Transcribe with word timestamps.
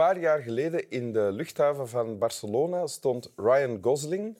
een 0.00 0.06
paar 0.06 0.20
jaar 0.20 0.42
geleden 0.42 0.90
in 0.90 1.12
de 1.12 1.32
luchthaven 1.32 1.88
van 1.88 2.18
Barcelona 2.18 2.86
stond 2.86 3.32
Ryan 3.36 3.78
Gosling, 3.82 4.38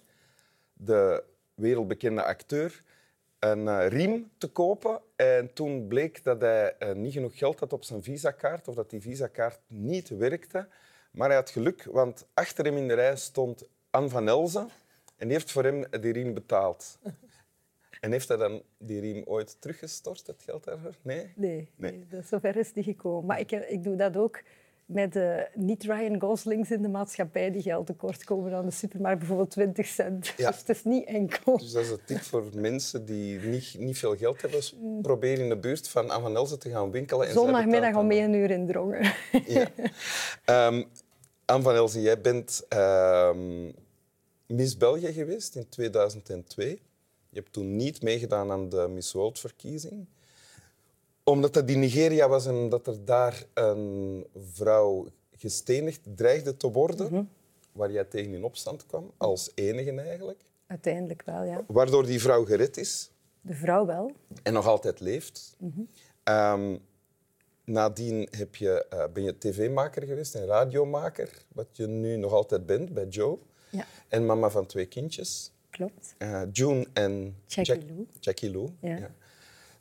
de 0.72 1.22
wereldbekende 1.54 2.22
acteur, 2.22 2.82
een 3.38 3.66
uh, 3.66 3.88
riem 3.88 4.30
te 4.38 4.48
kopen. 4.48 5.00
En 5.16 5.52
toen 5.52 5.88
bleek 5.88 6.24
dat 6.24 6.40
hij 6.40 6.74
uh, 6.78 6.92
niet 6.92 7.12
genoeg 7.12 7.38
geld 7.38 7.60
had 7.60 7.72
op 7.72 7.84
zijn 7.84 8.02
visakaart, 8.02 8.68
of 8.68 8.74
dat 8.74 8.90
die 8.90 9.00
visakaart 9.00 9.60
niet 9.66 10.08
werkte. 10.08 10.68
Maar 11.10 11.28
hij 11.28 11.36
had 11.36 11.50
geluk, 11.50 11.84
want 11.84 12.26
achter 12.34 12.64
hem 12.64 12.76
in 12.76 12.88
de 12.88 12.94
rij 12.94 13.16
stond 13.16 13.64
Anne 13.90 14.08
van 14.08 14.28
Elzen. 14.28 14.68
En 15.16 15.26
die 15.28 15.36
heeft 15.36 15.52
voor 15.52 15.64
hem 15.64 15.84
die 16.00 16.12
riem 16.12 16.34
betaald. 16.34 16.98
En 18.00 18.12
heeft 18.12 18.28
hij 18.28 18.36
dan 18.36 18.62
die 18.78 19.00
riem 19.00 19.22
ooit 19.24 19.56
teruggestort, 19.60 20.26
het 20.26 20.42
geld 20.42 20.64
daarvoor? 20.64 20.94
Nee? 21.02 21.32
Nee, 21.36 21.70
nee. 21.76 22.06
dat 22.08 22.26
zover 22.26 22.56
is 22.56 22.72
niet 22.72 22.84
gekomen. 22.84 23.26
Maar 23.26 23.40
ik, 23.40 23.50
ik 23.50 23.84
doe 23.84 23.96
dat 23.96 24.16
ook 24.16 24.40
met 24.92 25.16
uh, 25.16 25.36
niet-Ryan 25.54 26.20
Goslings 26.20 26.70
in 26.70 26.82
de 26.82 26.88
maatschappij 26.88 27.50
die 27.50 27.62
geld 27.62 27.86
tekort 27.86 28.24
komen 28.24 28.54
aan 28.54 28.64
de 28.64 28.70
supermarkt, 28.70 29.18
bijvoorbeeld 29.18 29.50
20 29.50 29.86
cent. 29.86 30.26
Ja. 30.36 30.50
Dus 30.50 30.58
het 30.58 30.68
is 30.68 30.84
niet 30.84 31.04
enkel. 31.04 31.58
Dus 31.58 31.72
dat 31.72 31.82
is 31.82 31.90
een 31.90 32.00
tip 32.06 32.20
voor 32.20 32.44
mensen 32.54 33.04
die 33.04 33.38
niet, 33.38 33.74
niet 33.78 33.98
veel 33.98 34.16
geld 34.16 34.42
hebben. 34.42 34.60
Mm. 34.80 35.02
probeer 35.02 35.38
in 35.38 35.48
de 35.48 35.56
buurt 35.56 35.88
van 35.88 36.10
Anne 36.10 36.22
van 36.22 36.36
Elzen 36.36 36.58
te 36.58 36.70
gaan 36.70 36.90
winkelen. 36.90 37.26
En 37.26 37.32
Zondagmiddag 37.32 37.94
om 37.94 38.10
één 38.10 38.32
uur 38.32 38.50
in 38.50 38.66
Drongen. 38.66 39.12
Ja. 39.46 39.68
Um, 40.66 40.84
Anne 41.44 41.62
van 41.62 41.74
Elzen, 41.74 42.00
jij 42.00 42.20
bent 42.20 42.66
um, 42.68 43.72
Miss 44.46 44.76
België 44.76 45.12
geweest 45.12 45.56
in 45.56 45.68
2002. 45.68 46.68
Je 47.28 47.38
hebt 47.38 47.52
toen 47.52 47.76
niet 47.76 48.02
meegedaan 48.02 48.50
aan 48.50 48.68
de 48.68 48.88
Miss 48.88 49.12
World-verkiezing 49.12 50.06
omdat 51.30 51.54
dat 51.54 51.70
in 51.70 51.78
Nigeria 51.78 52.28
was 52.28 52.46
en 52.46 52.68
dat 52.68 52.86
er 52.86 53.04
daar 53.04 53.44
een 53.54 54.26
vrouw 54.52 55.06
gestenigd 55.36 56.00
dreigde 56.16 56.56
te 56.56 56.70
worden, 56.70 57.12
mhm. 57.12 57.24
waar 57.72 57.92
jij 57.92 58.04
tegen 58.04 58.34
in 58.34 58.44
opstand 58.44 58.86
kwam, 58.86 59.12
als 59.16 59.50
enige 59.54 60.00
eigenlijk. 60.00 60.40
Uiteindelijk 60.66 61.22
wel, 61.24 61.42
ja. 61.42 61.64
Waardoor 61.66 62.06
die 62.06 62.20
vrouw 62.20 62.44
gered 62.44 62.76
is. 62.76 63.10
De 63.40 63.54
vrouw 63.54 63.86
wel. 63.86 64.12
En 64.42 64.52
nog 64.52 64.66
altijd 64.66 65.00
leeft. 65.00 65.56
Mm 65.58 65.88
nadien 67.70 68.28
heb 68.30 68.56
je, 68.56 68.86
uh, 68.94 69.04
ben 69.12 69.22
je 69.22 69.38
tv-maker 69.38 70.06
geweest 70.06 70.34
en 70.34 70.46
radiomaker, 70.46 71.44
wat 71.52 71.66
je 71.72 71.86
nu 71.86 72.16
nog 72.16 72.32
altijd 72.32 72.66
bent 72.66 72.92
bij 72.92 73.06
Joe. 73.06 73.38
Ja. 73.70 73.86
En 74.08 74.26
mama 74.26 74.50
van 74.50 74.66
twee 74.66 74.86
kindjes. 74.86 75.52
Klopt. 75.70 76.14
Uh, 76.18 76.42
June 76.52 76.86
en 76.92 77.36
Jackie 77.46 77.74
Jack 77.74 77.88
Lou. 77.88 78.06
Jackie 78.20 78.50
Lou. 78.50 78.68
Ja. 78.80 79.10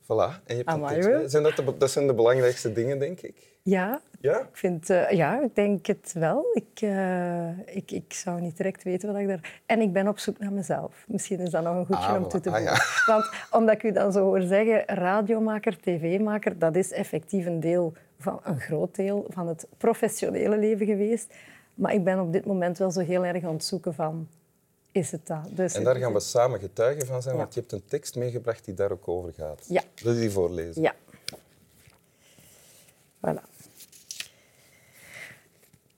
Voilà. 0.10 0.44
En 0.46 0.58
je 0.58 0.64
hebt 0.66 1.32
zijn 1.32 1.44
dat, 1.44 1.56
de, 1.56 1.78
dat 1.78 1.92
zijn 1.92 2.08
de 2.08 2.14
belangrijkste 2.14 2.74
dingen, 2.74 3.00
denk 3.00 3.22
ik. 3.22 3.58
Ja, 3.62 4.02
ja? 4.20 4.40
Ik, 4.40 4.48
vind, 4.52 4.90
uh, 4.90 5.12
ja 5.12 5.42
ik 5.42 5.56
denk 5.56 5.86
het 5.86 6.14
wel. 6.14 6.46
Ik, 6.54 6.82
uh, 6.82 7.76
ik, 7.76 7.92
ik 7.92 8.14
zou 8.14 8.42
niet 8.42 8.58
direct 8.58 8.84
weten 8.84 9.12
wat 9.12 9.22
ik 9.22 9.28
daar... 9.28 9.62
En 9.66 9.82
ik 9.82 9.94
ben 9.94 10.08
op 10.08 10.20
zoek 10.20 10.40
naar 10.40 10.52
mezelf. 10.52 11.06
Misschien 11.08 11.40
is 11.40 11.50
dat 11.50 11.64
nog 11.64 11.76
een 11.76 11.86
goedje 11.86 12.08
ah, 12.08 12.22
om 12.24 12.28
toe 12.28 12.40
te 12.40 12.50
voegen. 12.50 12.70
Ah, 12.70 12.78
ja. 12.78 13.14
Want 13.14 13.30
omdat 13.52 13.76
ik 13.76 13.84
u 13.84 13.92
dan 13.92 14.12
zo 14.12 14.24
hoor 14.24 14.42
zeggen, 14.42 14.84
radiomaker, 14.86 15.78
tv-maker, 15.80 16.60
dat 16.60 16.76
is 16.76 16.92
effectief 16.92 17.46
een 17.46 17.60
deel 17.60 17.94
van 18.18 18.40
een 18.44 18.60
groot 18.60 18.96
deel 18.96 19.26
van 19.30 19.48
het 19.48 19.68
professionele 19.78 20.58
leven 20.58 20.86
geweest. 20.86 21.34
Maar 21.74 21.94
ik 21.94 22.04
ben 22.04 22.20
op 22.20 22.34
dit 22.34 22.46
moment 22.46 22.78
wel 22.78 22.92
zo 22.92 23.00
heel 23.00 23.26
erg 23.26 23.44
aan 23.44 23.54
het 23.54 23.64
zoeken 23.64 23.94
van 23.94 24.28
is 24.92 25.12
het 25.12 25.28
dat. 25.28 25.50
Dus 25.50 25.74
en 25.74 25.84
daar 25.84 25.96
gaan 25.96 26.14
we 26.14 26.20
samen 26.20 26.60
getuigen 26.60 27.08
van 27.08 27.22
zijn, 27.22 27.36
want 27.38 27.54
je 27.54 27.60
hebt 27.60 27.72
een 27.72 27.86
tekst 27.86 28.16
meegebracht 28.16 28.66
die 28.66 28.74
daar 28.74 28.92
ook 28.92 29.08
over 29.08 29.34
gaat. 29.34 29.66
Ja. 29.68 29.82
Wil 30.04 30.14
je 30.14 30.20
die 30.20 30.32
voorlezen? 30.32 30.82
Ja. 30.82 30.96
Voilà. 33.26 33.50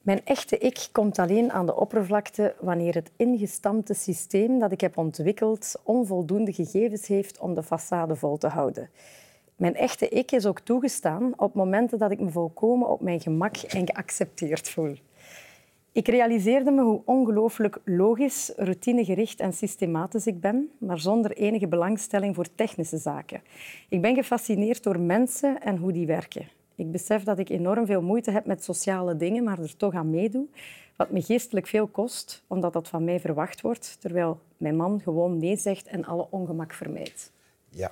Mijn 0.02 0.26
echte 0.26 0.58
ik 0.58 0.88
komt 0.92 1.20
alleen 1.20 1.52
aan 1.52 1.66
de 1.66 1.76
oppervlakte 1.76 2.56
wanneer 2.60 2.94
het 2.94 3.12
ingestampte 3.16 3.94
systeem 3.94 4.60
dat 4.60 4.72
ik 4.72 4.82
heb 4.82 4.98
ontwikkeld 4.98 5.76
onvoldoende 5.84 6.54
gegevens 6.54 7.08
heeft 7.08 7.40
om 7.40 7.54
de 7.54 7.64
façade 7.64 8.14
vol 8.14 8.38
te 8.38 8.48
houden. 8.48 8.90
Mijn 9.56 9.76
echte 9.76 10.10
ik 10.10 10.32
is 10.32 10.46
ook 10.46 10.60
toegestaan 10.60 11.34
op 11.36 11.54
momenten 11.54 12.00
dat 12.00 12.12
ik 12.12 12.20
me 12.20 12.30
volkomen 12.30 12.88
op 12.88 13.02
mijn 13.02 13.22
gemak 13.22 13.56
en 13.58 13.88
geaccepteerd 13.88 14.70
voel. 14.70 14.96
Ik 15.94 16.08
realiseerde 16.08 16.72
me 16.72 16.82
hoe 16.82 17.02
ongelooflijk 17.06 17.80
logisch, 17.86 18.52
routinegericht 18.56 19.40
en 19.40 19.54
systematisch 19.54 20.28
ik 20.28 20.42
ben, 20.42 20.72
maar 20.78 21.00
zonder 21.00 21.32
enige 21.32 21.68
belangstelling 21.68 22.36
voor 22.36 22.56
technische 22.56 22.98
zaken. 22.98 23.42
Ik 23.90 24.02
ben 24.02 24.16
gefascineerd 24.16 24.84
door 24.84 25.00
mensen 25.00 25.62
en 25.62 25.78
hoe 25.78 25.92
die 25.92 26.06
werken. 26.06 26.50
Ik 26.76 26.92
besef 26.92 27.24
dat 27.24 27.40
ik 27.40 27.50
enorm 27.50 27.86
veel 27.86 28.02
moeite 28.02 28.32
heb 28.32 28.46
met 28.46 28.64
sociale 28.64 29.18
dingen, 29.18 29.44
maar 29.44 29.60
er 29.60 29.78
toch 29.78 29.94
aan 29.94 30.10
meedoe. 30.10 30.46
Wat 30.96 31.12
me 31.12 31.22
geestelijk 31.22 31.68
veel 31.68 31.88
kost, 31.88 32.44
omdat 32.48 32.74
dat 32.74 32.88
van 32.88 33.04
mij 33.04 33.20
verwacht 33.20 33.62
wordt, 33.62 33.98
terwijl 34.00 34.40
mijn 34.58 34.76
man 34.76 35.02
gewoon 35.04 35.38
nee 35.38 35.58
zegt 35.58 35.88
en 35.88 36.06
alle 36.06 36.28
ongemak 36.30 36.74
vermijdt. 36.74 37.32
Ja. 37.70 37.92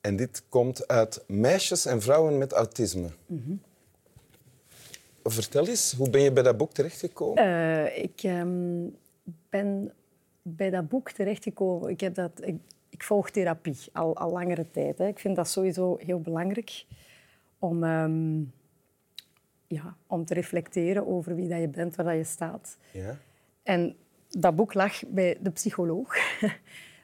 En 0.00 0.16
dit 0.16 0.42
komt 0.48 0.88
uit 0.88 1.24
meisjes 1.26 1.86
en 1.86 2.00
vrouwen 2.02 2.38
met 2.38 2.52
autisme. 2.52 3.08
Mm 3.26 3.60
Vertel 5.22 5.66
eens, 5.66 5.92
hoe 5.92 6.10
ben 6.10 6.20
je 6.20 6.32
bij 6.32 6.42
dat 6.42 6.56
boek 6.56 6.72
terechtgekomen? 6.72 7.44
Uh, 7.44 7.98
ik 7.98 8.22
um, 8.22 8.96
ben 9.48 9.92
bij 10.42 10.70
dat 10.70 10.88
boek 10.88 11.10
terechtgekomen. 11.10 11.90
Ik, 11.90 12.00
heb 12.00 12.14
dat, 12.14 12.32
ik, 12.40 12.56
ik 12.88 13.02
volg 13.02 13.30
therapie 13.30 13.78
al, 13.92 14.16
al 14.16 14.30
langere 14.30 14.70
tijd. 14.70 14.98
Hè. 14.98 15.06
Ik 15.06 15.18
vind 15.18 15.36
dat 15.36 15.48
sowieso 15.48 15.96
heel 15.98 16.20
belangrijk 16.20 16.84
om, 17.58 17.84
um, 17.84 18.52
ja, 19.66 19.96
om 20.06 20.24
te 20.24 20.34
reflecteren 20.34 21.06
over 21.06 21.34
wie 21.34 21.48
dat 21.48 21.60
je 21.60 21.68
bent, 21.68 21.96
waar 21.96 22.06
dat 22.06 22.16
je 22.16 22.24
staat. 22.24 22.76
Ja. 22.90 23.18
En 23.62 23.96
dat 24.28 24.56
boek 24.56 24.74
lag 24.74 25.02
bij 25.08 25.38
de 25.40 25.50
psycholoog. 25.50 26.14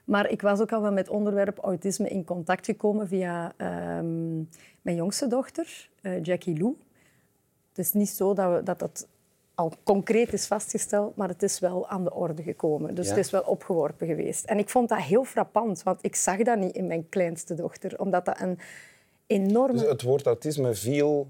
Maar 0.08 0.30
ik 0.30 0.42
was 0.42 0.60
ook 0.60 0.72
al 0.72 0.82
wel 0.82 0.92
met 0.92 1.06
het 1.06 1.14
onderwerp 1.14 1.58
autisme 1.58 2.08
in 2.08 2.24
contact 2.24 2.64
gekomen 2.64 3.08
via 3.08 3.52
um, 3.98 4.48
mijn 4.82 4.96
jongste 4.96 5.26
dochter, 5.26 5.88
uh, 6.02 6.22
Jackie 6.22 6.58
Lou. 6.58 6.76
Het 7.78 7.86
is 7.86 7.92
niet 7.92 8.08
zo 8.08 8.34
dat, 8.34 8.54
we, 8.54 8.62
dat 8.62 8.78
dat 8.78 9.06
al 9.54 9.72
concreet 9.82 10.32
is 10.32 10.46
vastgesteld, 10.46 11.16
maar 11.16 11.28
het 11.28 11.42
is 11.42 11.58
wel 11.58 11.88
aan 11.88 12.04
de 12.04 12.14
orde 12.14 12.42
gekomen. 12.42 12.94
Dus 12.94 13.08
het 13.08 13.18
is 13.18 13.30
wel 13.30 13.42
opgeworpen 13.42 14.06
geweest. 14.06 14.44
En 14.44 14.58
ik 14.58 14.68
vond 14.68 14.88
dat 14.88 14.98
heel 14.98 15.24
frappant, 15.24 15.82
want 15.82 15.98
ik 16.02 16.16
zag 16.16 16.42
dat 16.42 16.58
niet 16.58 16.74
in 16.74 16.86
mijn 16.86 17.08
kleinste 17.08 17.54
dochter. 17.54 18.00
Omdat 18.00 18.24
dat 18.24 18.40
een 18.40 18.58
enorme... 19.26 19.72
Dus 19.72 19.88
het 19.88 20.02
woord 20.02 20.26
autisme 20.26 20.74
viel 20.74 21.28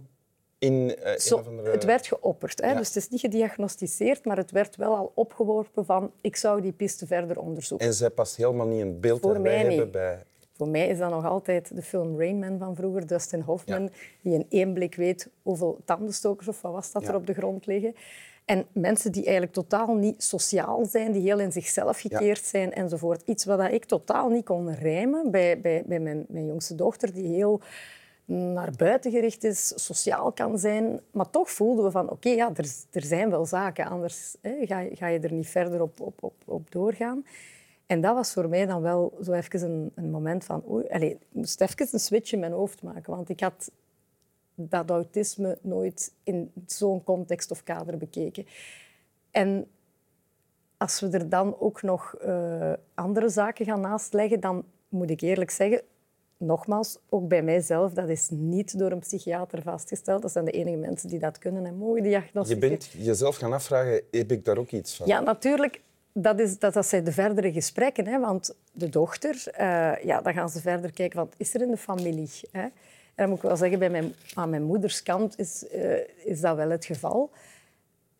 in 0.59 0.97
uh, 1.04 1.16
Zo, 1.16 1.36
andere... 1.36 1.70
Het 1.70 1.84
werd 1.84 2.06
geopperd. 2.06 2.60
Hè? 2.60 2.75
Dus 2.75 2.86
het 2.86 2.97
is 2.97 3.09
niet 3.09 3.20
gediagnosticeerd, 3.20 4.25
maar 4.25 4.36
het 4.36 4.50
werd 4.50 4.76
wel 4.76 4.97
al 4.97 5.12
opgeworpen 5.15 5.84
van 5.84 6.12
ik 6.20 6.36
zou 6.36 6.60
die 6.60 6.72
piste 6.72 7.06
verder 7.06 7.38
onderzoeken. 7.38 7.86
En 7.86 7.94
zij 7.94 8.10
past 8.10 8.36
helemaal 8.36 8.66
niet 8.66 8.80
in 8.80 9.00
beeld 9.00 9.20
Voor 9.20 9.41
mij 9.41 9.59
hebben 9.59 9.91
bij 9.91 10.25
voor 10.59 10.69
mij 10.69 10.89
is 10.89 10.99
dat 10.99 11.11
nog 11.11 11.25
altijd 11.25 11.77
de 11.77 11.83
film 11.83 12.19
Rain 12.19 12.39
Man 12.39 12.59
van 12.59 12.77
vroeger, 12.77 13.07
Dustin 13.07 13.41
Hoffman, 13.41 13.91
die 14.23 14.35
in 14.35 14.47
één 14.49 14.73
blik 14.73 14.95
weet 14.95 15.29
hoeveel 15.43 15.81
tandenstokers 15.85 16.49
of 16.49 16.63
wat 16.63 16.73
was 16.73 16.93
dat 16.93 17.09
er 17.09 17.15
op 17.15 17.27
de 17.27 17.35
grond 17.35 17.67
liggen. 17.67 17.95
En 18.45 18.67
mensen 18.73 19.13
die 19.13 19.23
eigenlijk 19.23 19.53
totaal 19.53 19.95
niet 19.95 20.23
sociaal 20.23 20.85
zijn, 20.85 21.13
die 21.13 21.23
heel 21.23 21.39
in 21.39 21.53
zichzelf 21.53 22.01
gekeerd 22.01 22.45
zijn 22.45 22.73
enzovoort. 22.73 23.23
Iets 23.25 23.45
wat 23.45 23.73
ik 23.73 23.85
totaal 23.85 24.29
niet 24.29 24.45
kon 24.45 24.75
rijmen 24.75 25.31
bij, 25.31 25.61
bij, 25.61 25.83
bij 25.87 26.01
mijn, 26.01 26.25
mijn 26.29 26.47
jongste 26.47 26.75
dochter, 26.75 27.13
die 27.13 27.27
heel 27.27 27.61
naar 28.25 28.71
buiten 28.77 29.11
gericht 29.11 29.45
is, 29.45 29.72
sociaal 29.77 30.33
kan 30.33 30.59
zijn. 30.59 31.01
Maar 31.11 31.31
toch 31.31 31.51
voelden 31.51 31.84
we 31.84 31.91
van, 31.91 32.11
oké, 32.11 32.28
ja, 32.28 32.51
er, 32.54 32.66
er 32.91 33.03
zijn 33.03 33.31
wel 33.31 33.47
zaken, 33.47 33.87
anders 33.87 34.37
hè, 34.41 34.66
ga, 34.66 34.84
ga 34.93 35.07
je 35.07 35.19
er 35.19 35.33
niet 35.33 35.49
verder 35.49 35.83
op, 35.83 36.01
op, 36.01 36.22
op, 36.22 36.34
op 36.45 36.71
doorgaan. 36.71 37.25
En 37.89 38.01
dat 38.01 38.15
was 38.15 38.33
voor 38.33 38.49
mij 38.49 38.67
dan 38.67 38.83
wel 38.83 39.19
zo 39.23 39.33
even 39.33 39.63
een, 39.63 39.93
een 39.95 40.11
moment 40.11 40.45
van... 40.45 40.63
Oei, 40.71 40.89
allez, 40.89 41.11
ik 41.11 41.19
moest 41.33 41.61
even 41.61 41.89
een 41.91 42.01
switch 42.01 42.33
in 42.33 42.39
mijn 42.39 42.53
hoofd 42.53 42.83
maken. 42.83 43.13
Want 43.13 43.29
ik 43.29 43.41
had 43.41 43.71
dat 44.55 44.91
autisme 44.91 45.59
nooit 45.63 46.13
in 46.23 46.53
zo'n 46.67 47.05
context 47.05 47.51
of 47.51 47.63
kader 47.63 47.97
bekeken. 47.97 48.47
En 49.31 49.67
als 50.77 51.01
we 51.01 51.09
er 51.09 51.29
dan 51.29 51.61
ook 51.61 51.83
nog 51.83 52.15
uh, 52.25 52.73
andere 52.95 53.29
zaken 53.29 53.65
gaan 53.65 53.81
naastleggen, 53.81 54.41
dan 54.41 54.65
moet 54.89 55.11
ik 55.11 55.21
eerlijk 55.21 55.51
zeggen, 55.51 55.83
nogmaals, 56.37 56.99
ook 57.09 57.29
bij 57.29 57.43
mijzelf, 57.43 57.93
dat 57.93 58.09
is 58.09 58.29
niet 58.31 58.79
door 58.79 58.91
een 58.91 58.99
psychiater 58.99 59.63
vastgesteld. 59.63 60.23
Dat 60.23 60.33
zijn 60.33 60.45
de 60.45 60.51
enige 60.51 60.77
mensen 60.77 61.09
die 61.09 61.19
dat 61.19 61.39
kunnen 61.39 61.67
en 61.67 61.77
mogen 61.77 62.03
diagnosticeren. 62.03 62.71
Je 62.71 62.77
bent 62.77 62.91
jezelf 63.07 63.37
gaan 63.37 63.53
afvragen, 63.53 64.03
heb 64.11 64.33
ik 64.33 64.45
daar 64.45 64.59
ook 64.59 64.71
iets 64.71 64.97
van? 64.97 65.07
Ja, 65.07 65.21
natuurlijk 65.21 65.81
dat, 66.22 66.41
is, 66.41 66.59
dat, 66.59 66.74
dat 66.74 66.86
zijn 66.86 67.04
de 67.04 67.12
verdere 67.12 67.53
gesprekken. 67.53 68.06
Hè? 68.06 68.20
Want 68.20 68.54
de 68.72 68.88
dochter, 68.88 69.44
uh, 69.60 70.04
ja, 70.04 70.20
dan 70.20 70.32
gaan 70.32 70.48
ze 70.48 70.60
verder 70.60 70.92
kijken, 70.92 71.18
wat 71.18 71.34
is 71.36 71.54
er 71.54 71.62
in 71.62 71.70
de 71.70 71.76
familie? 71.76 72.30
Hè? 72.53 72.62
En 72.62 72.72
dan 73.15 73.28
moet 73.28 73.36
ik 73.36 73.42
wel 73.42 73.56
zeggen, 73.56 73.78
bij 73.78 73.91
mijn, 73.91 74.15
aan 74.34 74.50
mijn 74.50 74.62
moeders 74.62 75.03
kant 75.03 75.38
is, 75.38 75.65
uh, 75.74 75.97
is 76.24 76.41
dat 76.41 76.56
wel 76.56 76.70
het 76.70 76.84
geval. 76.84 77.30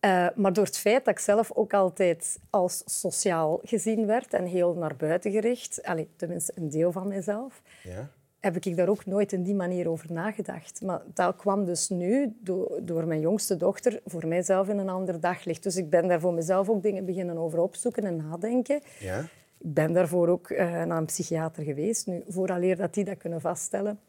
Uh, 0.01 0.27
maar 0.35 0.53
door 0.53 0.65
het 0.65 0.79
feit 0.79 1.05
dat 1.05 1.15
ik 1.15 1.21
zelf 1.21 1.53
ook 1.53 1.75
altijd 1.75 2.39
als 2.51 2.83
sociaal 2.87 3.61
gezien 3.63 4.07
werd 4.07 4.35
en 4.35 4.45
heel 4.45 4.75
naar 4.75 4.97
buiten 4.97 5.31
gericht, 5.31 5.83
allez, 5.83 6.07
tenminste 6.17 6.53
een 6.55 6.69
deel 6.69 6.93
van 6.93 7.09
mezelf, 7.09 7.63
ja. 7.83 8.11
Heb 8.55 8.65
ik 8.65 8.77
daar 8.77 8.89
ook 8.89 9.07
nooit 9.07 9.33
in 9.33 9.43
die 9.43 9.55
manier 9.55 9.89
over 9.89 10.13
nagedacht. 10.13 10.83
Maar 10.83 11.03
dat 11.15 11.37
kwam 11.37 11.65
dus 11.65 11.89
nu 11.89 12.33
door, 12.41 12.81
door 12.83 13.07
mijn 13.07 13.21
jongste 13.21 13.57
dochter 13.57 14.01
voor 14.05 14.27
mijzelf 14.27 14.69
in 14.69 14.79
een 14.79 14.89
ander 14.89 15.21
daglicht. 15.21 15.63
Dus 15.63 15.77
ik 15.77 15.91
ben 15.91 16.09
daar 16.09 16.21
voor 16.21 16.35
mezelf 16.35 16.69
ook 16.69 16.83
dingen 16.83 17.05
beginnen 17.05 17.39
over 17.39 17.59
opzoeken 17.59 18.05
en 18.05 18.17
nadenken. 18.17 18.81
Ja? 18.99 19.21
Ik 19.59 19.75
ben 19.75 19.93
daarvoor 19.93 20.29
ook 20.29 20.51
uh, 20.51 20.59
naar 20.59 20.99
een 20.99 21.05
psychiater 21.05 21.63
geweest. 21.63 22.07
Nu, 22.07 22.23
vooraleer 22.29 22.77
dat 22.77 22.95
die 22.95 23.05
dat 23.05 23.17
kunnen 23.17 23.41
vaststellen, 23.41 24.01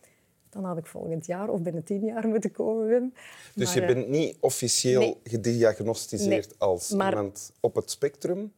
dan 0.50 0.64
had 0.64 0.78
ik 0.78 0.86
volgend 0.86 1.26
jaar 1.26 1.50
of 1.50 1.62
binnen 1.62 1.84
tien 1.84 2.06
jaar 2.06 2.28
moeten 2.28 2.52
komen, 2.52 2.88
Wim. 2.88 3.14
Dus 3.56 3.74
je 3.74 3.86
bent 3.86 4.10
niet 4.10 4.38
officieel 4.40 5.20
gediagnosticeerd 5.24 6.60
als 6.60 6.92
iemand 6.92 7.52
op 7.60 7.76
het 7.76 7.92
spectrum? 7.92 8.52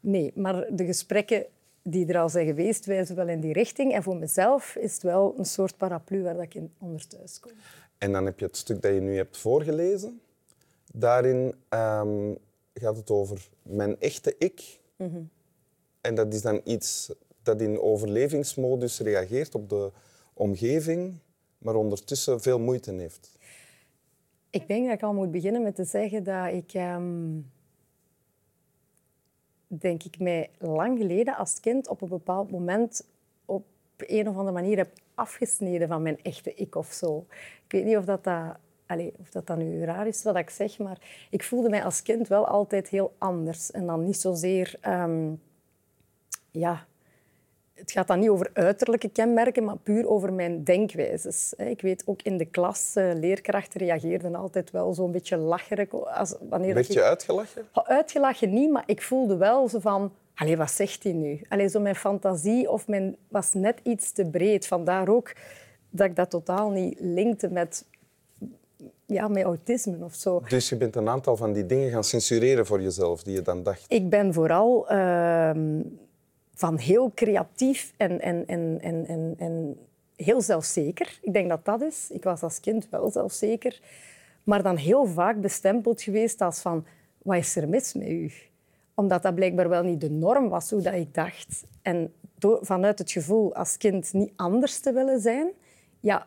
Nee, 0.00 0.32
maar 0.34 0.66
de 0.70 0.84
gesprekken 0.84 1.46
die 1.82 2.06
er 2.06 2.18
al 2.18 2.28
zijn 2.28 2.46
geweest, 2.46 2.84
wijzen 2.84 3.16
wel 3.16 3.28
in 3.28 3.40
die 3.40 3.52
richting. 3.52 3.92
En 3.94 4.02
voor 4.02 4.16
mezelf 4.16 4.76
is 4.76 4.92
het 4.92 5.02
wel 5.02 5.34
een 5.38 5.44
soort 5.44 5.76
paraplu 5.76 6.22
waar 6.22 6.40
ik 6.40 6.54
in 6.54 6.72
onder 6.78 7.06
thuis 7.06 7.40
kom. 7.40 7.52
En 7.98 8.12
dan 8.12 8.24
heb 8.24 8.38
je 8.38 8.44
het 8.44 8.56
stuk 8.56 8.82
dat 8.82 8.94
je 8.94 9.00
nu 9.00 9.16
hebt 9.16 9.36
voorgelezen. 9.36 10.20
Daarin 10.92 11.54
um, 11.70 12.38
gaat 12.74 12.96
het 12.96 13.10
over 13.10 13.48
mijn 13.62 14.00
echte 14.00 14.34
ik. 14.38 14.80
Mhm. 14.96 15.20
En 16.00 16.14
dat 16.14 16.34
is 16.34 16.42
dan 16.42 16.60
iets 16.64 17.12
dat 17.42 17.60
in 17.60 17.80
overlevingsmodus 17.80 19.00
reageert 19.00 19.54
op 19.54 19.68
de 19.68 19.92
omgeving, 20.34 21.18
maar 21.58 21.74
ondertussen 21.74 22.40
veel 22.40 22.58
moeite 22.58 22.92
heeft. 22.92 23.38
Ik 24.50 24.68
denk 24.68 24.84
dat 24.84 24.94
ik 24.94 25.02
al 25.02 25.14
moet 25.14 25.30
beginnen 25.30 25.62
met 25.62 25.74
te 25.74 25.84
zeggen 25.84 26.24
dat 26.24 26.52
ik... 26.52 26.74
Um 26.74 27.50
denk 29.68 30.02
ik, 30.02 30.18
mij 30.18 30.50
lang 30.58 30.98
geleden 30.98 31.36
als 31.36 31.60
kind 31.60 31.88
op 31.88 32.00
een 32.00 32.08
bepaald 32.08 32.50
moment 32.50 33.06
op 33.44 33.64
een 33.96 34.28
of 34.28 34.36
andere 34.36 34.52
manier 34.52 34.76
heb 34.76 34.90
afgesneden 35.14 35.88
van 35.88 36.02
mijn 36.02 36.22
echte 36.22 36.54
ik 36.54 36.74
of 36.74 36.92
zo. 36.92 37.26
Ik 37.64 37.72
weet 37.72 37.84
niet 37.84 37.96
of 37.96 38.04
dat, 38.04 38.24
dat, 38.24 38.56
allez, 38.86 39.10
of 39.18 39.30
dat, 39.30 39.56
nu 39.56 39.84
raar 39.84 40.06
is 40.06 40.22
wat 40.22 40.36
ik 40.36 40.50
zeg, 40.50 40.78
maar 40.78 41.26
ik 41.30 41.42
voelde 41.42 41.68
mij 41.68 41.84
als 41.84 42.02
kind 42.02 42.28
wel 42.28 42.46
altijd 42.46 42.88
heel 42.88 43.14
anders. 43.18 43.70
En 43.70 43.86
dan 43.86 44.04
niet 44.04 44.16
zozeer 44.16 44.74
um, 44.86 45.40
ja, 46.50 46.86
het 47.78 47.90
gaat 47.90 48.06
dan 48.06 48.18
niet 48.18 48.28
over 48.28 48.50
uiterlijke 48.52 49.08
kenmerken, 49.08 49.64
maar 49.64 49.76
puur 49.76 50.08
over 50.08 50.32
mijn 50.32 50.64
denkwijzes. 50.64 51.54
Ik 51.56 51.80
weet 51.80 52.02
ook 52.06 52.22
in 52.22 52.36
de 52.36 52.44
klas, 52.44 52.92
eh, 52.94 53.10
leerkrachten 53.14 53.80
reageerden 53.80 54.34
altijd 54.34 54.70
wel 54.70 54.94
zo'n 54.94 55.12
beetje 55.12 55.36
lacherig. 55.36 55.92
Als, 55.92 56.34
wanneer 56.48 56.74
Werd 56.74 56.92
je 56.92 57.02
uitgelachen? 57.02 57.68
Uitgelachen 57.72 58.52
niet, 58.52 58.70
maar 58.70 58.82
ik 58.86 59.02
voelde 59.02 59.36
wel 59.36 59.68
zo 59.68 59.78
van... 59.78 60.12
Allee, 60.34 60.56
wat 60.56 60.70
zegt 60.70 61.02
hij 61.02 61.12
nu? 61.12 61.40
Allee, 61.48 61.68
zo 61.68 61.80
mijn 61.80 61.94
fantasie 61.94 62.70
of 62.70 62.88
mijn, 62.88 63.16
was 63.28 63.54
net 63.54 63.80
iets 63.82 64.12
te 64.12 64.24
breed. 64.24 64.66
Vandaar 64.66 65.08
ook 65.08 65.32
dat 65.90 66.06
ik 66.06 66.16
dat 66.16 66.30
totaal 66.30 66.70
niet 66.70 66.96
linkte 67.00 67.48
met 67.48 67.84
ja, 69.06 69.28
met 69.28 69.44
autisme 69.44 70.04
of 70.04 70.14
zo. 70.14 70.42
Dus 70.48 70.68
je 70.68 70.76
bent 70.76 70.96
een 70.96 71.08
aantal 71.08 71.36
van 71.36 71.52
die 71.52 71.66
dingen 71.66 71.90
gaan 71.90 72.04
censureren 72.04 72.66
voor 72.66 72.82
jezelf, 72.82 73.22
die 73.22 73.34
je 73.34 73.42
dan 73.42 73.62
dacht? 73.62 73.84
Ik 73.88 74.10
ben 74.10 74.34
vooral... 74.34 74.92
Uh, 74.92 75.50
van 76.58 76.78
heel 76.78 77.12
creatief 77.14 77.92
en, 77.96 78.20
en, 78.20 78.46
en, 78.46 78.78
en, 78.80 79.06
en, 79.06 79.34
en 79.38 79.76
heel 80.16 80.40
zelfzeker. 80.40 81.18
Ik 81.22 81.32
denk 81.32 81.48
dat 81.48 81.64
dat 81.64 81.82
is. 81.82 82.10
Ik 82.10 82.24
was 82.24 82.42
als 82.42 82.60
kind 82.60 82.88
wel 82.88 83.10
zelfzeker. 83.10 83.80
Maar 84.44 84.62
dan 84.62 84.76
heel 84.76 85.06
vaak 85.06 85.40
bestempeld 85.40 86.02
geweest 86.02 86.40
als 86.40 86.60
van... 86.60 86.86
Wat 87.22 87.36
is 87.36 87.56
er 87.56 87.68
mis 87.68 87.94
met 87.94 88.08
u? 88.08 88.32
Omdat 88.94 89.22
dat 89.22 89.34
blijkbaar 89.34 89.68
wel 89.68 89.82
niet 89.82 90.00
de 90.00 90.10
norm 90.10 90.48
was, 90.48 90.70
hoe 90.70 90.80
dat 90.80 90.94
ik 90.94 91.14
dacht. 91.14 91.64
En 91.82 92.12
vanuit 92.60 92.98
het 92.98 93.10
gevoel 93.10 93.54
als 93.54 93.76
kind 93.76 94.12
niet 94.12 94.32
anders 94.36 94.80
te 94.80 94.92
willen 94.92 95.20
zijn... 95.20 95.48
Ja, 96.00 96.26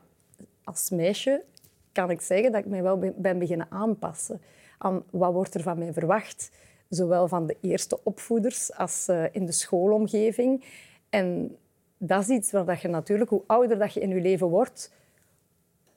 als 0.64 0.90
meisje 0.90 1.44
kan 1.92 2.10
ik 2.10 2.22
zeggen 2.22 2.52
dat 2.52 2.62
ik 2.62 2.70
mij 2.70 2.84
wel 2.84 3.14
ben 3.16 3.40
beginnen 3.40 3.68
aanpassen 3.70 4.42
aan 4.78 5.04
wat 5.10 5.34
wordt 5.34 5.54
er 5.54 5.62
van 5.62 5.78
mij 5.78 5.94
verwacht 5.94 6.52
zowel 6.96 7.28
van 7.28 7.46
de 7.48 7.58
eerste 7.62 8.00
opvoeders 8.04 8.74
als 8.74 9.08
uh, 9.10 9.24
in 9.32 9.46
de 9.46 9.52
schoolomgeving. 9.52 10.64
En 11.10 11.58
dat 11.98 12.22
is 12.22 12.28
iets 12.28 12.52
waar 12.52 12.66
dat 12.66 12.82
je 12.82 12.88
natuurlijk, 12.88 13.30
hoe 13.30 13.44
ouder 13.46 13.78
dat 13.80 13.94
je 13.94 14.00
in 14.00 14.10
je 14.10 14.22
leven 14.22 14.48
wordt, 14.48 14.92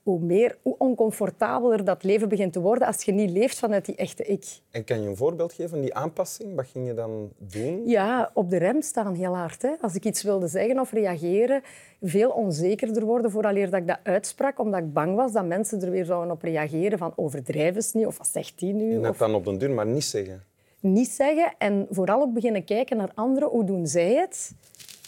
hoe, 0.02 0.20
meer, 0.20 0.58
hoe 0.62 0.74
oncomfortabeler 0.78 1.84
dat 1.84 2.02
leven 2.02 2.28
begint 2.28 2.52
te 2.52 2.60
worden 2.60 2.86
als 2.86 3.02
je 3.02 3.12
niet 3.12 3.30
leeft 3.30 3.58
vanuit 3.58 3.84
die 3.84 3.94
echte 3.94 4.24
ik. 4.24 4.44
En 4.70 4.84
kan 4.84 5.02
je 5.02 5.08
een 5.08 5.16
voorbeeld 5.16 5.52
geven 5.52 5.70
van 5.70 5.80
die 5.80 5.94
aanpassing? 5.94 6.54
Wat 6.54 6.66
ging 6.66 6.86
je 6.86 6.94
dan 6.94 7.30
doen? 7.38 7.82
Ja, 7.86 8.30
op 8.34 8.50
de 8.50 8.56
rem 8.56 8.82
staan 8.82 9.14
heel 9.14 9.36
hard. 9.36 9.62
Hè. 9.62 9.70
Als 9.80 9.94
ik 9.94 10.04
iets 10.04 10.22
wilde 10.22 10.48
zeggen 10.48 10.80
of 10.80 10.92
reageren, 10.92 11.62
veel 12.02 12.30
onzekerder 12.30 13.04
worden 13.04 13.30
vooraleer 13.30 13.70
dat 13.70 13.80
ik 13.80 13.86
dat 13.86 13.98
uitsprak, 14.02 14.58
omdat 14.58 14.80
ik 14.80 14.92
bang 14.92 15.16
was 15.16 15.32
dat 15.32 15.46
mensen 15.46 15.82
er 15.82 15.90
weer 15.90 16.04
zouden 16.04 16.30
op 16.30 16.42
reageren 16.42 16.98
van 16.98 17.12
overdrijven 17.16 17.82
ze 17.82 17.96
niet 17.96 18.06
of 18.06 18.18
wat 18.18 18.28
zegt 18.28 18.58
die 18.58 18.72
nu? 18.72 18.94
En 18.94 19.02
dat 19.02 19.18
dan 19.18 19.34
op 19.34 19.44
den 19.44 19.58
duur 19.58 19.70
maar 19.70 19.86
niet 19.86 20.04
zeggen 20.04 20.44
niet 20.84 21.08
zeggen 21.08 21.54
en 21.58 21.86
vooral 21.90 22.20
ook 22.20 22.32
beginnen 22.32 22.64
kijken 22.64 22.96
naar 22.96 23.10
anderen. 23.14 23.48
Hoe 23.48 23.64
doen 23.64 23.86
zij 23.86 24.14
het? 24.14 24.54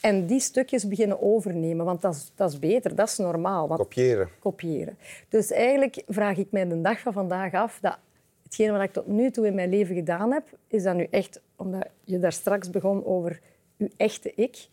En 0.00 0.26
die 0.26 0.40
stukjes 0.40 0.88
beginnen 0.88 1.22
overnemen, 1.22 1.84
want 1.84 2.00
dat 2.02 2.14
is, 2.14 2.32
dat 2.34 2.50
is 2.50 2.58
beter, 2.58 2.94
dat 2.94 3.08
is 3.08 3.16
normaal. 3.16 3.68
Want 3.68 3.80
kopiëren. 3.80 4.28
Kopiëren. 4.38 4.98
Dus 5.28 5.50
eigenlijk 5.50 6.02
vraag 6.08 6.36
ik 6.36 6.50
mij 6.50 6.68
de 6.68 6.80
dag 6.80 6.98
van 6.98 7.12
vandaag 7.12 7.52
af 7.52 7.78
dat 7.80 7.98
hetgeen 8.42 8.72
wat 8.72 8.82
ik 8.82 8.92
tot 8.92 9.06
nu 9.06 9.30
toe 9.30 9.46
in 9.46 9.54
mijn 9.54 9.70
leven 9.70 9.94
gedaan 9.94 10.32
heb, 10.32 10.58
is 10.68 10.82
dat 10.82 10.94
nu 10.94 11.06
echt, 11.10 11.40
omdat 11.56 11.88
je 12.04 12.18
daar 12.18 12.32
straks 12.32 12.70
begon 12.70 13.04
over 13.04 13.40
je 13.76 13.90
echte 13.96 14.32
ik, 14.34 14.68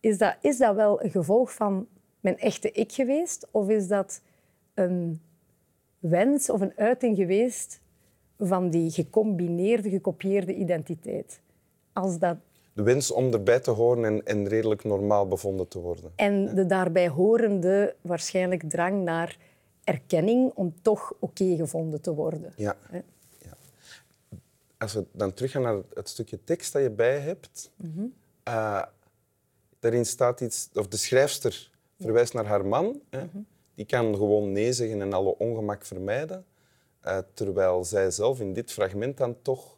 is 0.00 0.18
dat, 0.18 0.36
is 0.40 0.58
dat 0.58 0.74
wel 0.74 1.02
een 1.02 1.10
gevolg 1.10 1.54
van 1.54 1.86
mijn 2.20 2.38
echte 2.38 2.70
ik 2.70 2.92
geweest? 2.92 3.48
Of 3.50 3.68
is 3.68 3.86
dat 3.88 4.20
een 4.74 5.20
wens 5.98 6.50
of 6.50 6.60
een 6.60 6.72
uiting 6.76 7.16
geweest 7.16 7.80
van 8.38 8.70
die 8.70 8.90
gecombineerde, 8.90 9.90
gekopieerde 9.90 10.54
identiteit. 10.54 11.40
Als 11.92 12.18
dat... 12.18 12.36
De 12.72 12.82
wens 12.82 13.10
om 13.10 13.32
erbij 13.32 13.60
te 13.60 13.70
horen 13.70 14.04
en, 14.04 14.26
en 14.26 14.48
redelijk 14.48 14.84
normaal 14.84 15.28
bevonden 15.28 15.68
te 15.68 15.78
worden. 15.78 16.12
En 16.16 16.54
de 16.54 16.66
daarbij 16.66 17.08
horende 17.08 17.94
waarschijnlijk 18.00 18.62
drang 18.68 19.04
naar 19.04 19.38
erkenning 19.84 20.52
om 20.54 20.74
toch 20.82 21.14
oké 21.18 21.56
gevonden 21.56 22.00
te 22.00 22.14
worden. 22.14 22.52
Ja. 22.56 22.76
ja. 22.92 23.02
Als 24.78 24.92
we 24.92 25.04
dan 25.12 25.34
teruggaan 25.34 25.62
naar 25.62 25.82
het 25.94 26.08
stukje 26.08 26.44
tekst 26.44 26.72
dat 26.72 26.82
je 26.82 26.90
bij 26.90 27.18
hebt, 27.18 27.70
mm 27.76 28.12
daarin 29.84 30.06
staat 30.06 30.40
iets, 30.40 30.68
of 30.74 30.88
de 30.88 30.96
schrijfster 30.96 31.70
verwijst 32.00 32.34
naar 32.34 32.46
haar 32.46 32.66
man. 32.66 33.00
Hè. 33.10 33.24
Mhm. 33.24 33.38
Die 33.74 33.86
kan 33.86 34.14
gewoon 34.14 34.52
nee 34.52 34.72
zeggen 34.72 35.00
en 35.00 35.12
alle 35.12 35.38
ongemak 35.38 35.84
vermijden. 35.84 36.44
Uh, 37.06 37.18
terwijl 37.34 37.84
zij 37.84 38.10
zelf 38.10 38.40
in 38.40 38.52
dit 38.52 38.72
fragment 38.72 39.16
dan 39.16 39.36
toch 39.42 39.76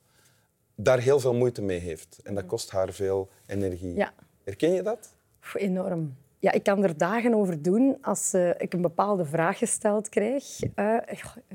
daar 0.75 0.99
heel 0.99 1.21
veel 1.21 1.35
moeite 1.35 1.63
mee 1.63 1.79
heeft. 1.79 2.21
En 2.23 2.35
dat 2.35 2.47
kost 2.47 2.71
haar 2.71 2.93
veel 2.93 3.29
energie. 3.47 3.95
Ja. 3.95 4.13
Herken 4.45 4.73
je 4.73 4.83
dat? 4.83 5.15
enorm. 5.55 6.17
Ja, 6.39 6.53
ik 6.53 6.63
kan 6.63 6.85
er 6.85 6.99
dagen 6.99 7.35
over 7.35 7.63
doen 7.63 7.99
als 8.03 8.35
uh, 8.35 8.49
ik 8.49 8.73
een 8.73 8.81
bepaalde 8.81 9.25
vraag 9.25 9.59
gesteld 9.59 10.09
krijg. 10.09 10.45
Uh, 10.63 10.97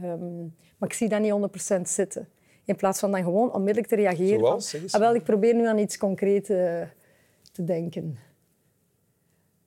um, 0.04 0.56
maar 0.78 0.90
ik 0.90 0.94
zie 0.94 1.10
dat 1.10 1.22
niet 1.22 1.78
100% 1.78 1.82
zitten. 1.82 2.30
In 2.66 2.76
plaats 2.76 3.00
van 3.00 3.12
dan 3.12 3.24
gewoon 3.24 3.54
onmiddellijk 3.54 3.88
te 3.88 3.96
reageren. 3.96 4.40
Zoals? 4.40 4.70
Van, 4.70 4.90
ah, 4.90 5.00
wel, 5.00 5.16
ik 5.16 5.24
probeer 5.24 5.56
nu 5.56 5.68
aan 5.68 5.78
iets 5.78 5.98
concreets 5.98 6.48
te 6.48 7.64
denken. 7.64 8.18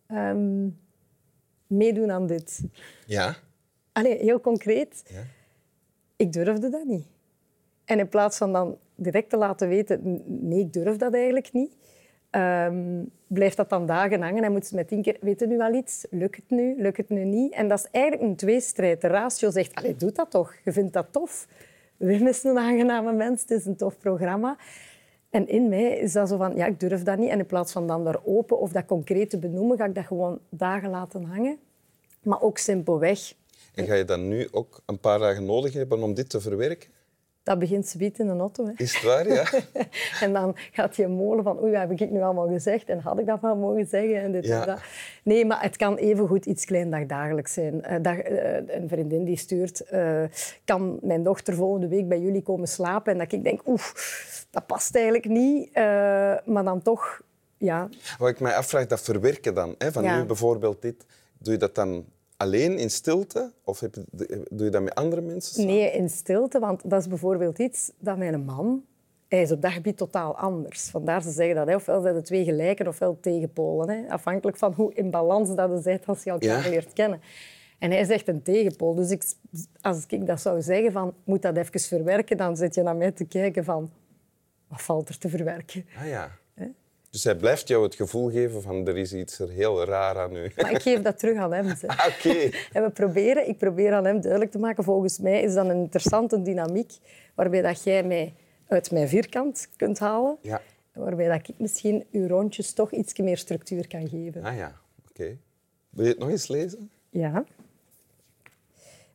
Um, 0.08 0.78
meedoen 1.66 2.10
aan 2.10 2.26
dit. 2.26 2.60
Ja. 3.06 3.36
Allee, 3.92 4.18
heel 4.18 4.40
concreet. 4.40 5.02
Ja 5.06 5.22
ik 6.16 6.32
durfde 6.32 6.68
dat 6.68 6.84
niet. 6.84 7.06
En 7.84 7.98
in 7.98 8.08
plaats 8.08 8.38
van 8.38 8.52
dan 8.52 8.78
direct 8.94 9.30
te 9.30 9.36
laten 9.36 9.68
weten, 9.68 10.22
nee, 10.26 10.58
ik 10.58 10.72
durf 10.72 10.96
dat 10.96 11.14
eigenlijk 11.14 11.52
niet, 11.52 11.76
um, 12.30 13.10
blijft 13.26 13.56
dat 13.56 13.68
dan 13.68 13.86
dagen 13.86 14.22
hangen 14.22 14.44
en 14.44 14.52
moet 14.52 14.66
ze 14.66 14.74
met 14.74 14.88
tien 14.88 15.02
keer, 15.02 15.16
weet 15.20 15.40
je 15.40 15.46
nu 15.46 15.56
wel 15.56 15.74
iets? 15.74 16.06
Lukt 16.10 16.36
het 16.36 16.50
nu? 16.50 16.74
Lukt 16.82 16.96
het 16.96 17.08
nu 17.08 17.24
niet? 17.24 17.52
En 17.52 17.68
dat 17.68 17.78
is 17.78 17.88
eigenlijk 17.90 18.24
een 18.24 18.36
tweestrijd. 18.36 19.00
De 19.00 19.06
ratio 19.06 19.50
zegt, 19.50 19.74
allee, 19.74 19.96
doe 19.96 20.12
dat 20.12 20.30
toch. 20.30 20.54
Je 20.64 20.72
vindt 20.72 20.92
dat 20.92 21.06
tof. 21.10 21.46
Wim 21.96 22.26
is 22.26 22.44
een 22.44 22.58
aangename 22.58 23.12
mens, 23.12 23.40
het 23.40 23.50
is 23.50 23.66
een 23.66 23.76
tof 23.76 23.98
programma. 23.98 24.56
En 25.30 25.48
in 25.48 25.68
mij 25.68 25.98
is 25.98 26.12
dat 26.12 26.28
zo 26.28 26.36
van, 26.36 26.56
ja, 26.56 26.66
ik 26.66 26.80
durf 26.80 27.02
dat 27.02 27.18
niet. 27.18 27.30
En 27.30 27.38
in 27.38 27.46
plaats 27.46 27.72
van 27.72 27.86
dan 27.86 28.04
daar 28.04 28.18
open 28.24 28.58
of 28.58 28.72
dat 28.72 28.84
concreet 28.84 29.30
te 29.30 29.38
benoemen, 29.38 29.76
ga 29.76 29.84
ik 29.84 29.94
dat 29.94 30.06
gewoon 30.06 30.38
dagen 30.48 30.90
laten 30.90 31.24
hangen. 31.24 31.58
Maar 32.22 32.42
ook 32.42 32.58
simpelweg 32.58 33.34
en 33.74 33.86
ga 33.86 33.94
je 33.94 34.04
dan 34.04 34.28
nu 34.28 34.48
ook 34.50 34.80
een 34.86 34.98
paar 34.98 35.18
dagen 35.18 35.44
nodig 35.44 35.72
hebben 35.72 36.02
om 36.02 36.14
dit 36.14 36.28
te 36.28 36.40
verwerken? 36.40 36.90
Dat 37.42 37.58
begint 37.58 37.86
ze 37.86 37.98
in 37.98 38.12
de 38.26 38.36
auto. 38.38 38.66
Hè. 38.66 38.72
Is 38.76 38.94
het 38.94 39.02
waar, 39.02 39.28
ja? 39.28 39.44
en 40.26 40.32
dan 40.32 40.56
gaat 40.72 40.96
je 40.96 41.06
molen 41.06 41.44
van, 41.44 41.62
oei, 41.62 41.70
wat 41.70 41.80
heb 41.80 41.90
ik 41.90 42.10
nu 42.10 42.22
allemaal 42.22 42.48
gezegd? 42.48 42.88
En 42.88 43.00
had 43.00 43.18
ik 43.18 43.26
dat 43.26 43.40
van 43.40 43.58
mogen 43.58 43.86
zeggen? 43.86 44.20
En 44.20 44.32
dit 44.32 44.48
en 44.48 44.66
dat. 44.66 44.80
Nee, 45.22 45.44
maar 45.44 45.62
het 45.62 45.76
kan 45.76 45.96
evengoed 45.96 46.46
iets 46.46 46.64
klein 46.64 47.06
dagelijks 47.06 47.52
zijn. 47.52 48.02
Dag, 48.02 48.28
uh, 48.30 48.54
een 48.66 48.88
vriendin 48.88 49.24
die 49.24 49.36
stuurt, 49.36 49.82
uh, 49.92 50.22
kan 50.64 50.98
mijn 51.02 51.22
dochter 51.22 51.54
volgende 51.54 51.88
week 51.88 52.08
bij 52.08 52.20
jullie 52.20 52.42
komen 52.42 52.68
slapen? 52.68 53.12
En 53.12 53.18
dat 53.18 53.32
ik 53.32 53.44
denk, 53.44 53.60
oeh, 53.66 53.84
dat 54.50 54.66
past 54.66 54.94
eigenlijk 54.94 55.28
niet. 55.28 55.74
maar 56.44 56.64
dan 56.64 56.82
toch 56.82 57.22
ja, 57.58 57.88
Wat 58.18 58.28
ik 58.28 58.40
mij 58.40 58.56
afvraag, 58.56 58.86
dat 58.86 59.00
verwerken 59.00 59.54
dan. 59.54 59.74
Hè? 59.78 59.92
Van 59.92 60.02
Ja. 60.02 60.18
nu 60.18 60.24
bijvoorbeeld 60.24 60.82
dit. 60.82 61.06
Doe 61.38 61.52
je 61.52 61.58
dat 61.58 61.74
dan 61.74 62.04
alleen 62.44 62.78
in 62.78 62.90
stilte? 62.90 63.52
Of 63.64 63.80
heb 63.80 63.94
doe 64.50 64.64
je 64.64 64.70
dat 64.70 64.82
met 64.82 64.94
andere 64.94 65.22
mensen? 65.22 65.54
samen? 65.54 65.74
Nee, 65.74 65.90
in 65.92 66.10
stilte, 66.10 66.58
want 66.58 66.90
dat 66.90 67.00
is 67.00 67.08
bijvoorbeeld 67.08 67.58
iets 67.58 67.92
dat 67.98 68.16
mijn 68.16 68.44
man... 68.44 68.84
Hij 69.28 69.42
is 69.42 69.52
op 69.52 69.62
dat 69.62 69.72
gebied 69.72 69.96
totaal 69.96 70.36
anders. 70.36 70.88
Vandaar 70.90 71.22
ze 71.22 71.30
zeggen 71.30 71.54
dat. 71.54 71.66
Hè. 71.66 71.74
Ofwel 71.74 72.02
zijn 72.02 72.14
de 72.14 72.22
twee 72.22 72.44
gelijken, 72.44 72.88
ofwel 72.88 73.18
tegenpolen. 73.20 73.88
Hè. 73.88 74.08
Afhankelijk 74.10 74.56
van 74.56 74.72
hoe 74.72 74.94
in 74.94 75.10
balans 75.10 75.54
dat 75.54 75.70
je 75.70 75.80
bent 75.82 76.06
als 76.06 76.24
je 76.24 76.30
elkaar 76.30 76.64
Ja. 76.64 76.68
leert 76.68 76.92
kennen. 76.92 77.20
En 77.78 77.90
hij 77.90 78.00
is 78.00 78.08
echt 78.08 78.28
een 78.28 78.42
tegenpool. 78.42 78.94
Dus 78.94 79.10
ik, 79.10 79.22
als 79.80 80.04
ik 80.08 80.26
dat 80.26 80.40
zou 80.40 80.62
zeggen, 80.62 80.92
van, 80.92 81.14
moet 81.24 81.42
dat 81.42 81.56
even 81.56 81.80
verwerken, 81.80 82.36
dan 82.36 82.56
zit 82.56 82.74
je 82.74 82.82
naar 82.82 82.96
mij 82.96 83.10
te 83.12 83.24
kijken 83.24 83.64
van... 83.64 83.90
Wat 84.68 84.82
valt 84.82 85.08
er 85.08 85.18
te 85.18 85.28
verwerken? 85.28 85.86
Ah 85.98 86.08
ja. 86.08 86.30
Dus 87.14 87.24
hij 87.24 87.36
blijft 87.36 87.68
jou 87.68 87.82
het 87.82 87.94
gevoel 87.94 88.30
geven 88.30 88.62
van 88.62 88.86
er 88.86 88.96
is 88.96 89.12
iets 89.12 89.38
er 89.38 89.48
heel 89.48 89.84
raar 89.84 90.18
aan 90.18 90.36
u. 90.36 90.50
Maar 90.56 90.70
ik 90.70 90.82
geef 90.82 91.02
dat 91.02 91.18
terug 91.18 91.38
aan 91.38 91.52
hem. 91.52 91.66
Ah, 91.86 92.06
Oké. 92.08 92.50
En 92.72 92.82
we 92.82 92.90
proberen, 92.90 93.48
ik 93.48 93.58
probeer 93.58 93.92
aan 93.92 94.04
hem 94.04 94.20
duidelijk 94.20 94.50
te 94.50 94.58
maken, 94.58 94.84
volgens 94.84 95.18
mij 95.18 95.42
is 95.42 95.54
dat 95.54 95.68
een 95.68 95.76
interessante 95.76 96.42
dynamiek 96.42 96.92
waarbij 97.34 97.62
dat 97.62 97.84
jij 97.84 98.02
mij 98.02 98.34
uit 98.68 98.90
mijn 98.90 99.08
vierkant 99.08 99.68
kunt 99.76 99.98
halen. 99.98 100.36
Ja. 100.40 100.60
Waarbij 100.92 101.28
dat 101.28 101.48
ik 101.48 101.54
misschien 101.58 102.06
uw 102.12 102.26
rondjes 102.26 102.72
toch 102.72 102.92
iets 102.92 103.18
meer 103.18 103.36
structuur 103.36 103.88
kan 103.88 104.08
geven. 104.08 104.42
Ah 104.44 104.56
ja, 104.56 104.80
oké. 105.10 105.36
Wil 105.90 106.04
je 106.04 106.10
het 106.10 106.18
nog 106.18 106.28
eens 106.28 106.48
lezen? 106.48 106.90
Ja. 107.10 107.44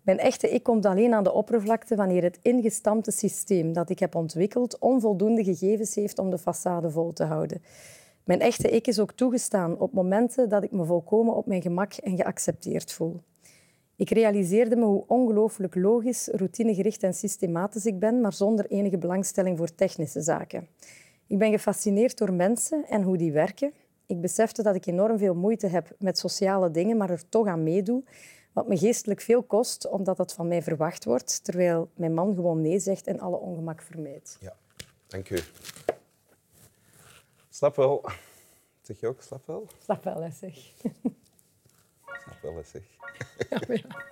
Mijn 0.09 0.21
echte 0.21 0.49
ik 0.49 0.63
komt 0.63 0.85
alleen 0.85 1.13
aan 1.13 1.23
de 1.23 1.33
oppervlakte 1.33 1.95
wanneer 1.95 2.23
het 2.23 2.39
ingestampte 2.41 3.11
systeem 3.11 3.73
dat 3.73 3.89
ik 3.89 3.99
heb 3.99 4.15
ontwikkeld 4.15 4.79
onvoldoende 4.79 5.43
gegevens 5.43 5.95
heeft 5.95 6.19
om 6.19 6.29
de 6.29 6.39
façade 6.39 6.87
vol 6.87 7.13
te 7.13 7.23
houden. 7.23 7.61
Mijn 8.23 8.39
echte 8.39 8.69
ik 8.69 8.87
is 8.87 8.99
ook 8.99 9.11
toegestaan 9.11 9.79
op 9.79 9.93
momenten 9.93 10.49
dat 10.49 10.63
ik 10.63 10.71
me 10.71 10.85
volkomen 10.85 11.35
op 11.35 11.45
mijn 11.45 11.61
gemak 11.61 11.93
en 11.93 12.15
geaccepteerd 12.15 12.91
voel. 12.91 13.19
Ik 13.95 14.09
realiseerde 14.09 14.75
me 14.75 14.85
hoe 14.85 15.03
ongelooflijk 15.07 15.75
logisch, 15.75 16.27
routinegericht 16.31 17.03
en 17.03 17.13
systematisch 17.13 17.85
ik 17.85 17.99
ben, 17.99 18.21
maar 18.21 18.33
zonder 18.33 18.65
enige 18.65 18.97
belangstelling 18.97 19.57
voor 19.57 19.75
technische 19.75 20.21
zaken. 20.21 20.67
Ik 21.27 21.37
ben 21.37 21.51
gefascineerd 21.51 22.17
door 22.17 22.33
mensen 22.33 22.85
en 22.87 23.01
hoe 23.01 23.17
die 23.17 23.31
werken. 23.31 23.71
Ik 24.05 24.21
besefte 24.21 24.63
dat 24.63 24.75
ik 24.75 24.85
enorm 24.85 25.17
veel 25.17 25.35
moeite 25.35 25.67
heb 25.67 25.95
met 25.99 26.17
sociale 26.17 26.71
dingen, 26.71 26.97
maar 26.97 27.09
er 27.09 27.29
toch 27.29 27.47
aan 27.47 27.63
meedoe. 27.63 28.03
Wat 28.59 28.67
me 28.67 28.77
geestelijk 28.77 29.21
veel 29.21 29.43
kost, 29.43 29.87
omdat 29.87 30.17
dat 30.17 30.33
van 30.33 30.47
mij 30.47 30.61
verwacht 30.61 31.05
wordt, 31.05 31.43
terwijl 31.43 31.89
mijn 31.93 32.13
man 32.13 32.35
gewoon 32.35 32.61
nee 32.61 32.79
zegt 32.79 33.07
en 33.07 33.19
alle 33.19 33.37
ongemak 33.37 33.81
vermijdt. 33.81 34.37
Ja. 34.39 34.55
Dank 35.07 35.29
u. 35.29 35.39
Slap 37.49 37.75
wel. 37.75 38.05
Zeg 38.81 38.99
je 38.99 39.07
ook 39.07 39.21
slap 39.21 39.45
wel? 39.45 39.67
Slap 39.83 40.03
wel, 40.03 40.21
hè, 40.21 40.31
zeg. 40.31 40.73
Slap 42.03 42.41
wel 42.41 42.57
eens, 42.57 42.69
zeg. 42.69 42.83
Ja, 43.49 43.59
ja. 43.67 44.05